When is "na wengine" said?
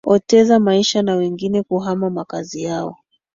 1.01-1.63